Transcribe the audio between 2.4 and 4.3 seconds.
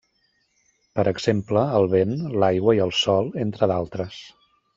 l'aigua i el sol, entre d'altres.